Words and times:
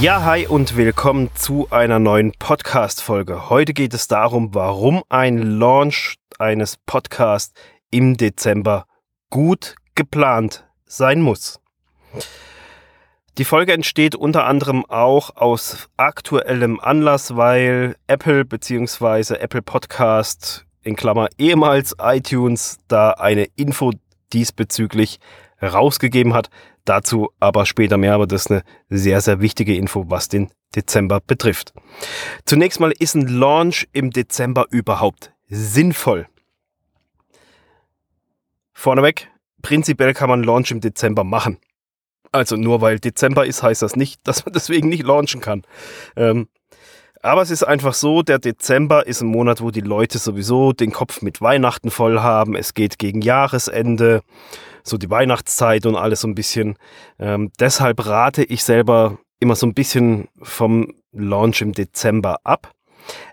Ja, 0.00 0.22
hi 0.24 0.46
und 0.46 0.78
willkommen 0.78 1.28
zu 1.34 1.68
einer 1.68 1.98
neuen 1.98 2.32
Podcast-Folge. 2.32 3.50
Heute 3.50 3.74
geht 3.74 3.92
es 3.92 4.08
darum, 4.08 4.54
warum 4.54 5.02
ein 5.10 5.36
Launch 5.36 6.14
eines 6.38 6.78
Podcasts 6.86 7.52
im 7.90 8.16
Dezember 8.16 8.86
gut 9.28 9.74
geplant 9.94 10.64
sein 10.86 11.20
muss. 11.20 11.60
Die 13.36 13.44
Folge 13.44 13.74
entsteht 13.74 14.14
unter 14.14 14.46
anderem 14.46 14.86
auch 14.86 15.36
aus 15.36 15.90
aktuellem 15.98 16.80
Anlass, 16.80 17.36
weil 17.36 17.94
Apple 18.06 18.46
bzw. 18.46 19.34
Apple 19.34 19.60
Podcast 19.60 20.64
in 20.80 20.96
Klammer 20.96 21.28
ehemals 21.36 21.94
iTunes 22.00 22.78
da 22.88 23.10
eine 23.10 23.48
Info 23.54 23.92
diesbezüglich 24.32 25.20
rausgegeben 25.62 26.34
hat. 26.34 26.50
Dazu 26.84 27.30
aber 27.40 27.66
später 27.66 27.96
mehr, 27.96 28.14
aber 28.14 28.26
das 28.26 28.42
ist 28.42 28.50
eine 28.50 28.62
sehr, 28.88 29.20
sehr 29.20 29.40
wichtige 29.40 29.76
Info, 29.76 30.06
was 30.08 30.28
den 30.28 30.50
Dezember 30.74 31.20
betrifft. 31.20 31.72
Zunächst 32.44 32.80
mal 32.80 32.92
ist 32.92 33.14
ein 33.14 33.28
Launch 33.28 33.88
im 33.92 34.10
Dezember 34.10 34.66
überhaupt 34.70 35.32
sinnvoll. 35.48 36.26
Vorneweg, 38.72 39.28
prinzipiell 39.62 40.14
kann 40.14 40.30
man 40.30 40.42
Launch 40.42 40.70
im 40.70 40.80
Dezember 40.80 41.24
machen. 41.24 41.58
Also 42.32 42.56
nur 42.56 42.80
weil 42.80 42.98
Dezember 42.98 43.44
ist, 43.44 43.62
heißt 43.62 43.82
das 43.82 43.96
nicht, 43.96 44.20
dass 44.24 44.44
man 44.44 44.52
deswegen 44.52 44.88
nicht 44.88 45.04
launchen 45.04 45.40
kann. 45.40 45.62
Ähm, 46.16 46.48
aber 47.22 47.42
es 47.42 47.50
ist 47.50 47.64
einfach 47.64 47.92
so, 47.92 48.22
der 48.22 48.38
Dezember 48.38 49.06
ist 49.06 49.20
ein 49.20 49.28
Monat, 49.28 49.60
wo 49.60 49.70
die 49.70 49.82
Leute 49.82 50.18
sowieso 50.18 50.72
den 50.72 50.90
Kopf 50.90 51.20
mit 51.20 51.42
Weihnachten 51.42 51.90
voll 51.90 52.20
haben. 52.20 52.54
Es 52.56 52.72
geht 52.72 52.98
gegen 52.98 53.20
Jahresende 53.20 54.22
so 54.82 54.96
die 54.96 55.10
Weihnachtszeit 55.10 55.86
und 55.86 55.96
alles 55.96 56.22
so 56.22 56.28
ein 56.28 56.34
bisschen. 56.34 56.76
Ähm, 57.18 57.50
deshalb 57.58 58.06
rate 58.06 58.44
ich 58.44 58.64
selber 58.64 59.18
immer 59.38 59.56
so 59.56 59.66
ein 59.66 59.74
bisschen 59.74 60.28
vom 60.42 60.94
Launch 61.12 61.62
im 61.62 61.72
Dezember 61.72 62.38
ab. 62.44 62.72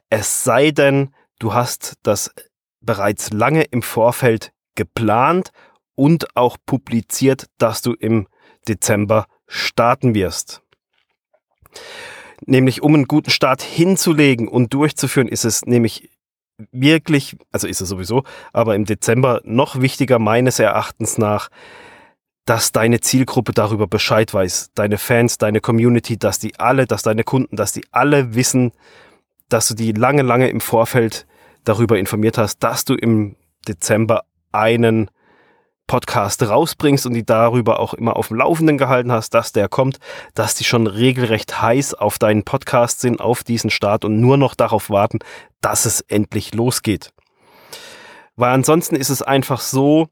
Es 0.09 0.44
sei 0.44 0.72
denn, 0.72 1.14
du 1.40 1.53
hast 1.53 1.95
das 2.03 2.34
bereits 2.81 3.31
lange 3.31 3.64
im 3.64 3.81
Vorfeld 3.81 4.52
geplant 4.75 5.52
und 5.95 6.36
auch 6.36 6.58
publiziert, 6.66 7.48
dass 7.58 7.81
du 7.81 7.94
im 7.94 8.28
Dezember 8.68 9.28
starten 9.48 10.16
wirst. 10.16 10.62
Nämlich 12.45 12.81
um 12.81 12.94
einen 12.94 13.08
guten 13.08 13.31
Start 13.31 13.62
hinzulegen 13.62 14.48
und 14.48 14.73
durchzuführen, 14.73 15.28
ist 15.28 15.44
es 15.44 15.66
nämlich 15.66 16.09
wirklich, 16.72 17.38
also 17.52 17.67
ist 17.67 17.81
es 17.81 17.89
sowieso, 17.89 18.23
aber 18.53 18.75
im 18.75 18.86
Dezember 18.86 19.41
noch 19.44 19.81
wichtiger 19.81 20.19
meines 20.19 20.59
Erachtens 20.59 21.17
nach, 21.17 21.50
dass 22.45 22.72
deine 22.72 23.02
Zielgruppe 23.02 23.52
darüber 23.52 23.88
Bescheid 23.88 24.33
weiß, 24.33 24.72
deine 24.73 24.97
Fans, 24.97 25.38
deine 25.38 25.59
Community, 25.59 26.17
dass 26.17 26.39
die 26.39 26.58
alle, 26.59 26.88
dass 26.88 27.03
deine 27.03 27.23
Kunden, 27.23 27.55
dass 27.55 27.73
die 27.73 27.85
alle 27.91 28.35
wissen, 28.35 28.72
dass 29.50 29.67
du 29.67 29.73
die 29.75 29.91
lange, 29.91 30.22
lange 30.22 30.50
im 30.50 30.61
Vorfeld 30.61 31.28
darüber 31.63 32.00
informiert 32.00 32.38
hast, 32.38 32.59
dass 32.59 32.85
du 32.85 32.95
im 32.95 33.35
Dezember 33.67 34.23
einen 34.52 35.11
Podcast 35.88 36.44
rausbringst 36.44 37.06
und 37.06 37.14
die 37.14 37.26
darüber 37.26 37.80
auch 37.80 37.94
immer 37.94 38.18
auf 38.18 38.28
dem 38.28 38.38
Laufenden 38.38 38.78
gehalten 38.78 39.12
hast, 39.12 39.34
dass 39.34 39.54
der 39.54 39.70
kommt, 39.70 40.00
dass 40.36 40.54
die 40.54 40.66
schon 40.66 40.86
regelrecht 40.86 41.62
heiß 41.62 41.94
auf 41.94 42.20
deinen 42.20 42.44
Podcast 42.44 43.00
sind, 43.00 43.22
auf 43.22 43.44
diesen 43.44 43.70
Start 43.70 44.06
und 44.06 44.20
nur 44.20 44.38
noch 44.38 44.54
darauf 44.54 44.90
warten, 44.90 45.20
dass 45.62 45.86
es 45.86 46.02
endlich 46.02 46.54
losgeht. 46.54 47.12
Weil 48.36 48.52
ansonsten 48.52 48.96
ist 48.96 49.10
es 49.10 49.22
einfach 49.22 49.62
so, 49.62 50.10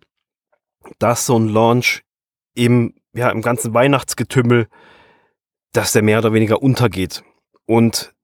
dass 0.98 1.26
so 1.26 1.38
ein 1.38 1.50
Launch 1.50 2.04
im, 2.56 2.96
ja, 3.14 3.30
im 3.30 3.42
ganzen 3.42 3.74
Weihnachtsgetümmel, 3.74 4.68
dass 5.74 5.92
der 5.92 6.02
mehr 6.02 6.20
oder 6.20 6.34
weniger 6.34 6.62
untergeht. 6.62 7.24
Und 7.66 8.15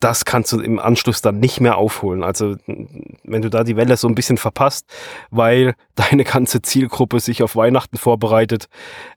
das 0.00 0.24
kannst 0.24 0.52
du 0.52 0.60
im 0.60 0.78
Anschluss 0.78 1.22
dann 1.22 1.40
nicht 1.40 1.60
mehr 1.60 1.76
aufholen. 1.76 2.24
Also 2.24 2.56
wenn 2.66 3.42
du 3.42 3.50
da 3.50 3.64
die 3.64 3.76
Welle 3.76 3.96
so 3.96 4.08
ein 4.08 4.14
bisschen 4.14 4.38
verpasst, 4.38 4.86
weil 5.30 5.74
deine 5.94 6.24
ganze 6.24 6.62
Zielgruppe 6.62 7.20
sich 7.20 7.42
auf 7.42 7.54
Weihnachten 7.54 7.98
vorbereitet, 7.98 8.68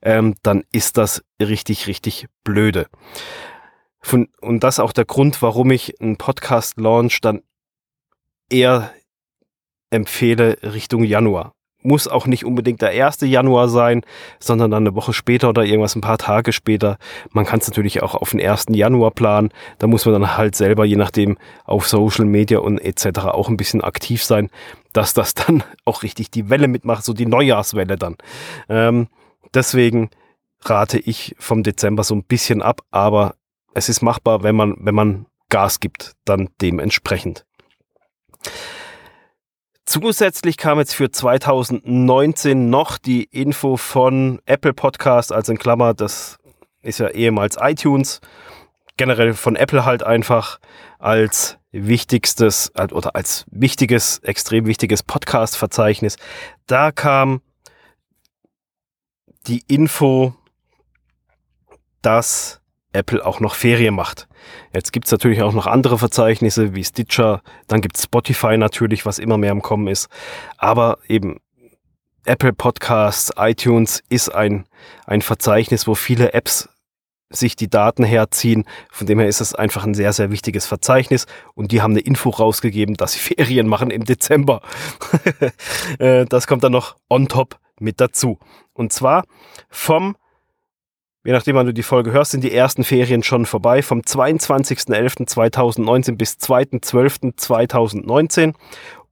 ähm, 0.02 0.34
dann 0.42 0.64
ist 0.72 0.98
das 0.98 1.24
richtig, 1.40 1.86
richtig 1.86 2.26
blöde. 2.44 2.86
Von, 4.00 4.28
und 4.40 4.62
das 4.62 4.78
auch 4.78 4.92
der 4.92 5.06
Grund, 5.06 5.40
warum 5.40 5.70
ich 5.70 6.00
einen 6.00 6.18
Podcast-Launch 6.18 7.22
dann 7.22 7.42
eher 8.50 8.92
empfehle 9.90 10.58
Richtung 10.62 11.04
Januar 11.04 11.54
muss 11.84 12.08
auch 12.08 12.26
nicht 12.26 12.44
unbedingt 12.44 12.82
der 12.82 12.90
1. 12.90 13.20
Januar 13.20 13.68
sein, 13.68 14.02
sondern 14.40 14.70
dann 14.70 14.86
eine 14.86 14.96
Woche 14.96 15.12
später 15.12 15.50
oder 15.50 15.64
irgendwas 15.64 15.94
ein 15.94 16.00
paar 16.00 16.18
Tage 16.18 16.52
später. 16.52 16.98
Man 17.30 17.44
kann 17.44 17.60
es 17.60 17.68
natürlich 17.68 18.02
auch 18.02 18.14
auf 18.14 18.30
den 18.30 18.40
1. 18.40 18.66
Januar 18.70 19.10
planen. 19.10 19.50
Da 19.78 19.86
muss 19.86 20.06
man 20.06 20.14
dann 20.14 20.36
halt 20.36 20.56
selber, 20.56 20.84
je 20.84 20.96
nachdem, 20.96 21.36
auf 21.64 21.86
Social 21.86 22.24
Media 22.24 22.58
und 22.58 22.78
etc. 22.78 23.20
auch 23.26 23.48
ein 23.48 23.56
bisschen 23.56 23.82
aktiv 23.82 24.24
sein, 24.24 24.50
dass 24.92 25.14
das 25.14 25.34
dann 25.34 25.62
auch 25.84 26.02
richtig 26.02 26.30
die 26.30 26.48
Welle 26.48 26.68
mitmacht, 26.68 27.04
so 27.04 27.12
die 27.12 27.26
Neujahrswelle 27.26 27.96
dann. 27.96 28.16
Ähm, 28.68 29.08
deswegen 29.52 30.10
rate 30.62 30.98
ich 30.98 31.36
vom 31.38 31.62
Dezember 31.62 32.02
so 32.02 32.14
ein 32.14 32.24
bisschen 32.24 32.62
ab, 32.62 32.80
aber 32.90 33.34
es 33.74 33.88
ist 33.88 34.00
machbar, 34.00 34.42
wenn 34.42 34.56
man, 34.56 34.76
wenn 34.80 34.94
man 34.94 35.26
Gas 35.50 35.80
gibt, 35.80 36.14
dann 36.24 36.48
dementsprechend. 36.62 37.44
Zusätzlich 39.86 40.56
kam 40.56 40.78
jetzt 40.78 40.94
für 40.94 41.10
2019 41.10 42.70
noch 42.70 42.96
die 42.96 43.24
Info 43.24 43.76
von 43.76 44.40
Apple 44.46 44.72
Podcast, 44.72 45.30
also 45.30 45.52
in 45.52 45.58
Klammer, 45.58 45.92
das 45.92 46.38
ist 46.80 47.00
ja 47.00 47.08
ehemals 47.08 47.58
iTunes, 47.60 48.20
generell 48.96 49.34
von 49.34 49.56
Apple 49.56 49.84
halt 49.84 50.02
einfach 50.02 50.58
als 50.98 51.58
wichtigstes 51.70 52.72
oder 52.76 53.14
als 53.14 53.44
wichtiges, 53.50 54.20
extrem 54.20 54.66
wichtiges 54.66 55.02
Podcast-Verzeichnis. 55.02 56.16
Da 56.66 56.90
kam 56.90 57.42
die 59.46 59.62
Info, 59.66 60.34
dass 62.00 62.62
Apple 62.94 63.24
auch 63.24 63.40
noch 63.40 63.54
Ferien 63.54 63.94
macht. 63.94 64.28
Jetzt 64.72 64.92
gibt's 64.92 65.10
natürlich 65.10 65.42
auch 65.42 65.52
noch 65.52 65.66
andere 65.66 65.98
Verzeichnisse 65.98 66.74
wie 66.74 66.84
Stitcher, 66.84 67.42
dann 67.66 67.80
gibt's 67.80 68.04
Spotify 68.04 68.56
natürlich, 68.56 69.06
was 69.06 69.18
immer 69.18 69.38
mehr 69.38 69.52
im 69.52 69.62
Kommen 69.62 69.88
ist. 69.88 70.08
Aber 70.58 70.98
eben 71.08 71.40
Apple 72.26 72.52
Podcasts, 72.52 73.32
iTunes 73.36 74.02
ist 74.08 74.34
ein, 74.34 74.66
ein 75.06 75.22
Verzeichnis, 75.22 75.86
wo 75.86 75.94
viele 75.94 76.32
Apps 76.32 76.68
sich 77.30 77.56
die 77.56 77.68
Daten 77.68 78.04
herziehen. 78.04 78.64
Von 78.90 79.06
dem 79.06 79.18
her 79.18 79.28
ist 79.28 79.40
es 79.40 79.54
einfach 79.54 79.84
ein 79.84 79.94
sehr, 79.94 80.12
sehr 80.12 80.30
wichtiges 80.30 80.66
Verzeichnis. 80.66 81.26
Und 81.54 81.72
die 81.72 81.82
haben 81.82 81.92
eine 81.92 82.00
Info 82.00 82.30
rausgegeben, 82.30 82.96
dass 82.96 83.12
sie 83.12 83.18
Ferien 83.34 83.66
machen 83.68 83.90
im 83.90 84.04
Dezember. 84.04 84.60
Äh, 85.98 86.24
das 86.24 86.46
kommt 86.46 86.64
dann 86.64 86.72
noch 86.72 86.96
on 87.08 87.28
top 87.28 87.58
mit 87.78 88.00
dazu. 88.00 88.38
Und 88.72 88.92
zwar 88.92 89.24
vom 89.68 90.16
Je 91.26 91.32
nachdem, 91.32 91.56
wann 91.56 91.66
du 91.66 91.72
die 91.72 91.82
Folge 91.82 92.12
hörst, 92.12 92.32
sind 92.32 92.44
die 92.44 92.52
ersten 92.52 92.84
Ferien 92.84 93.22
schon 93.22 93.46
vorbei. 93.46 93.80
Vom 93.80 94.00
22.11.2019 94.00 96.16
bis 96.16 96.34
2.12.2019 96.34 98.52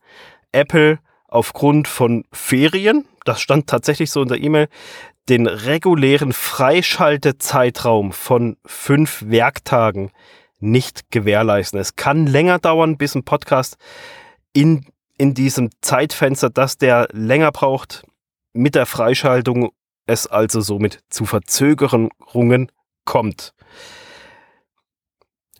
Apple 0.51 0.97
aufgrund 1.27 1.87
von 1.87 2.25
Ferien, 2.31 3.05
das 3.23 3.39
stand 3.39 3.67
tatsächlich 3.67 4.09
so 4.09 4.23
in 4.23 4.29
der 4.29 4.41
E-Mail, 4.41 4.67
den 5.29 5.45
regulären 5.45 6.33
Freischaltezeitraum 6.33 8.13
von 8.13 8.57
fünf 8.65 9.23
Werktagen 9.27 10.09
nicht 10.63 11.11
gewährleisten. 11.11 11.79
Es 11.79 11.95
kann 11.95 12.25
länger 12.25 12.57
dauern, 12.59 12.97
bis 12.97 13.15
ein 13.15 13.23
Podcast 13.23 13.77
in, 14.53 14.85
in 15.17 15.33
diesem 15.33 15.69
Zeitfenster, 15.81 16.49
dass 16.49 16.77
der 16.77 17.07
länger 17.11 17.51
braucht, 17.51 18.03
mit 18.53 18.75
der 18.75 18.85
Freischaltung 18.85 19.71
es 20.05 20.27
also 20.27 20.61
somit 20.61 20.99
zu 21.09 21.25
Verzögerungen 21.25 22.71
kommt. 23.05 23.53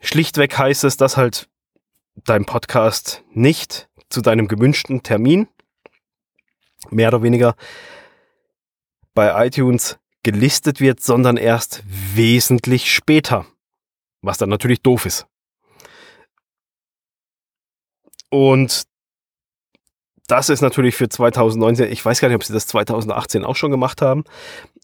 Schlichtweg 0.01 0.57
heißt 0.57 0.83
es, 0.83 0.97
dass 0.97 1.17
halt 1.17 1.49
dein 2.15 2.45
Podcast 2.45 3.23
nicht 3.31 3.89
zu 4.09 4.21
deinem 4.21 4.47
gewünschten 4.47 5.01
Termin 5.01 5.47
mehr 6.89 7.07
oder 7.09 7.23
weniger 7.23 7.55
bei 9.13 9.47
iTunes 9.47 9.97
gelistet 10.23 10.79
wird, 10.79 11.01
sondern 11.01 11.37
erst 11.37 11.83
wesentlich 11.85 12.93
später. 12.93 13.45
Was 14.23 14.39
dann 14.39 14.49
natürlich 14.49 14.81
doof 14.81 15.05
ist. 15.05 15.27
Und 18.29 18.87
das 20.27 20.49
ist 20.49 20.61
natürlich 20.61 20.95
für 20.95 21.09
2019, 21.09 21.91
ich 21.91 22.03
weiß 22.03 22.19
gar 22.19 22.29
nicht, 22.29 22.35
ob 22.35 22.43
sie 22.43 22.53
das 22.53 22.65
2018 22.65 23.43
auch 23.43 23.55
schon 23.55 23.69
gemacht 23.69 24.01
haben, 24.01 24.23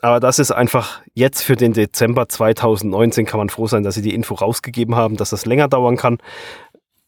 aber 0.01 0.19
das 0.19 0.37
ist 0.37 0.51
einfach 0.51 1.01
jetzt 1.13 1.41
für 1.41 1.55
den 1.55 1.73
Dezember 1.73 2.29
2019 2.29 3.25
kann 3.25 3.39
man 3.39 3.49
froh 3.49 3.65
sein, 3.65 3.83
dass 3.83 3.95
sie 3.95 4.01
die 4.01 4.13
Info 4.13 4.35
rausgegeben 4.35 4.95
haben, 4.95 5.17
dass 5.17 5.31
das 5.31 5.45
länger 5.45 5.67
dauern 5.67 5.97
kann. 5.97 6.19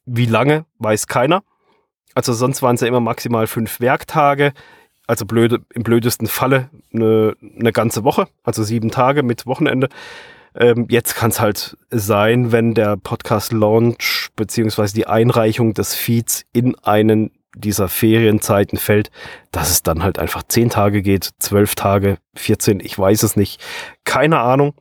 Wie 0.06 0.26
lange, 0.26 0.66
weiß 0.80 1.08
keiner. 1.08 1.44
Also 2.16 2.34
sonst 2.34 2.62
waren 2.62 2.76
es 2.76 2.82
ja 2.82 2.88
immer 2.88 3.02
maximal 3.02 3.48
fünf 3.48 3.80
Werktage. 3.80 4.54
Also 5.08 5.26
blöde, 5.26 5.60
im 5.74 5.84
blödesten 5.84 6.28
Falle 6.28 6.70
eine, 6.94 7.36
eine 7.60 7.72
ganze 7.72 8.04
Woche, 8.04 8.28
also 8.44 8.64
sieben 8.64 8.92
Tage 8.92 9.24
mit 9.24 9.46
Wochenende. 9.46 9.90
Ähm, 10.56 10.88
jetzt 10.90 11.16
kann 11.16 11.32
es 11.32 11.40
halt 11.40 11.78
sein, 11.90 12.52
wenn 12.52 12.74
der 12.74 12.98
Podcast-Launch 12.98 14.30
beziehungsweise 14.36 14.94
die 14.94 15.08
Einreichung 15.08 15.74
des 15.74 15.96
Feeds 15.96 16.44
in 16.54 16.78
einen 16.80 17.32
dieser 17.56 17.90
Ferienzeiten 17.90 18.78
fällt, 18.78 19.12
dass 19.52 19.70
es 19.70 19.84
dann 19.84 20.04
halt 20.04 20.20
einfach 20.20 20.44
zehn 20.44 20.70
Tage 20.70 21.02
geht, 21.02 21.30
zwölf 21.40 21.76
Tage, 21.76 22.18
14, 22.36 22.80
ich 22.80 22.98
weiß 22.98 23.24
es 23.24 23.36
nicht. 23.36 23.62
Keine 24.06 24.40
Ahnung. 24.40 24.74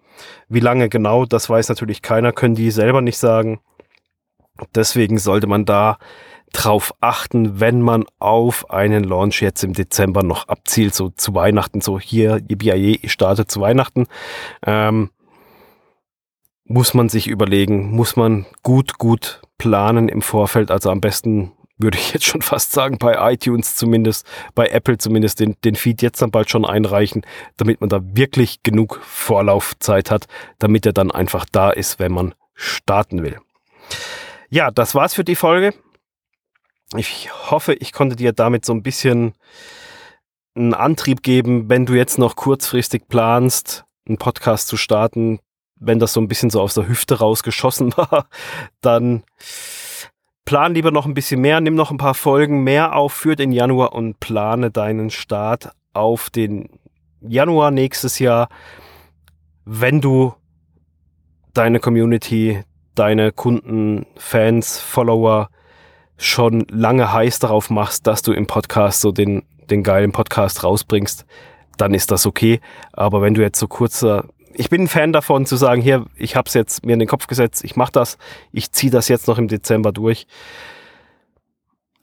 Wie 0.49 0.61
lange 0.61 0.89
genau, 0.89 1.25
das 1.25 1.49
weiß 1.49 1.69
natürlich 1.69 2.03
keiner, 2.03 2.33
können 2.33 2.55
die 2.55 2.71
selber 2.71 3.01
nicht 3.01 3.19
sagen. 3.19 3.61
Deswegen 4.75 5.19
sollte 5.19 5.47
man 5.47 5.65
da 5.65 5.99
drauf 6.53 6.93
achten, 7.01 7.61
wenn 7.61 7.81
man 7.81 8.05
auf 8.19 8.71
einen 8.71 9.05
Launch 9.05 9.41
jetzt 9.41 9.63
im 9.63 9.73
Dezember 9.73 10.23
noch 10.23 10.49
abzielt, 10.49 10.95
so 10.95 11.09
zu 11.11 11.35
Weihnachten, 11.35 11.81
so 11.81 11.99
hier, 11.99 12.41
BIA 12.41 12.99
startet 13.09 13.51
zu 13.51 13.61
Weihnachten. 13.61 14.07
Ähm, 14.67 15.11
muss 16.71 16.95
man 16.95 17.09
sich 17.09 17.27
überlegen, 17.27 17.91
muss 17.91 18.15
man 18.15 18.47
gut, 18.63 18.97
gut 18.99 19.43
planen 19.59 20.09
im 20.09 20.23
Vorfeld. 20.23 20.71
Also 20.71 20.91
am 20.91 21.01
besten 21.01 21.51
würde 21.79 21.99
ich 21.99 22.13
jetzt 22.15 22.27
schon 22.27 22.43
fast 22.43 22.71
sagen, 22.71 22.97
bei 22.99 23.33
iTunes 23.33 23.75
zumindest, 23.75 24.25
bei 24.55 24.69
Apple 24.69 24.97
zumindest 24.97 25.41
den, 25.41 25.57
den 25.65 25.75
Feed 25.75 26.01
jetzt 26.01 26.23
dann 26.23 26.31
bald 26.31 26.49
schon 26.49 26.65
einreichen, 26.65 27.23
damit 27.57 27.81
man 27.81 27.91
da 27.91 28.01
wirklich 28.03 28.63
genug 28.63 29.01
Vorlaufzeit 29.03 30.13
hat, 30.13 30.27
damit 30.61 30.87
er 30.87 30.93
dann 30.93 31.11
einfach 31.11 31.45
da 31.51 31.71
ist, 31.71 31.99
wenn 31.99 32.13
man 32.13 32.35
starten 32.55 33.25
will. 33.25 33.39
Ja, 34.49 34.71
das 34.71 34.95
war's 34.95 35.15
für 35.15 35.25
die 35.25 35.37
Folge. 35.37 35.75
Ich 36.97 37.31
hoffe, 37.51 37.75
ich 37.75 37.93
konnte 37.93 38.15
dir 38.15 38.33
damit 38.33 38.65
so 38.65 38.73
ein 38.73 38.85
bisschen 38.85 39.35
einen 40.55 40.75
Antrieb 40.75 41.25
geben, 41.25 41.69
wenn 41.69 41.85
du 41.85 41.95
jetzt 41.95 42.19
noch 42.19 42.37
kurzfristig 42.37 43.09
planst, 43.09 43.85
einen 44.07 44.19
Podcast 44.19 44.69
zu 44.69 44.77
starten, 44.77 45.41
wenn 45.81 45.99
das 45.99 46.13
so 46.13 46.21
ein 46.21 46.29
bisschen 46.29 46.51
so 46.51 46.61
aus 46.61 46.75
der 46.75 46.87
Hüfte 46.87 47.19
rausgeschossen 47.19 47.93
war, 47.97 48.27
dann 48.81 49.25
plan 50.45 50.75
lieber 50.75 50.91
noch 50.91 51.07
ein 51.07 51.15
bisschen 51.15 51.41
mehr, 51.41 51.61
nimm 51.61 51.75
noch 51.75 51.91
ein 51.91 51.99
paar 51.99 52.15
Folgen 52.15 52.63
mehr 52.63 52.95
auf 52.95 53.13
für 53.13 53.35
den 53.35 53.51
Januar 53.51 53.95
und 53.95 54.21
plane 54.21 54.71
deinen 54.71 55.11
Start 55.11 55.71
auf 55.93 56.31
den 56.31 56.69
Januar 57.21 57.71
nächstes 57.71 58.19
Jahr, 58.19 58.49
wenn 59.65 60.01
du 60.01 60.35
deine 61.53 61.81
Community, 61.81 62.63
deine 62.95 63.33
Kunden, 63.33 64.07
Fans, 64.17 64.79
Follower 64.79 65.51
schon 66.17 66.67
lange 66.71 67.13
heiß 67.13 67.39
darauf 67.39 67.71
machst, 67.71 68.07
dass 68.07 68.23
du 68.23 68.33
im 68.33 68.47
Podcast 68.47 69.01
so 69.01 69.13
den, 69.13 69.43
den 69.71 69.83
geilen 69.83 70.13
Podcast 70.13 70.65
rausbringst, 70.65 71.25
dann 71.77 71.95
ist 71.95 72.11
das 72.11 72.27
okay. 72.27 72.61
Aber 72.93 73.23
wenn 73.23 73.35
du 73.35 73.41
jetzt 73.41 73.59
so 73.59 73.69
kurzer 73.69 74.27
ich 74.55 74.71
bin 74.71 74.83
ein 74.83 74.89
Fan 74.89 75.13
davon 75.13 75.47
zu 75.47 75.57
sagen, 75.57 75.83
hier, 75.83 76.07
ich 76.17 76.37
habe 76.37 76.49
es 76.49 76.55
jetzt 76.55 76.85
mir 76.85 76.93
in 76.95 76.99
den 76.99 77.09
Kopf 77.09 77.27
gesetzt, 77.27 77.65
ich 77.65 77.77
mache 77.77 77.93
das, 77.93 78.19
ich 78.53 78.73
ziehe 78.73 78.91
das 78.91 79.09
jetzt 79.09 79.29
noch 79.29 79.39
im 79.39 79.49
Dezember 79.49 79.93
durch. 79.93 80.27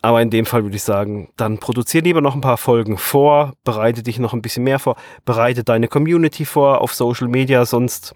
Aber 0.02 0.22
in 0.22 0.30
dem 0.30 0.46
Fall 0.46 0.64
würde 0.64 0.76
ich 0.76 0.84
sagen, 0.84 1.30
dann 1.38 1.58
produziere 1.58 2.04
lieber 2.04 2.22
noch 2.22 2.36
ein 2.36 2.42
paar 2.42 2.58
Folgen 2.58 2.98
vor, 2.98 3.54
bereite 3.64 4.04
dich 4.04 4.20
noch 4.20 4.34
ein 4.34 4.42
bisschen 4.42 4.64
mehr 4.64 4.80
vor, 4.80 4.96
bereite 5.26 5.64
deine 5.64 5.88
Community 5.88 6.46
vor 6.46 6.82
auf 6.82 6.94
Social 6.94 7.28
Media, 7.28 7.66
sonst 7.66 8.16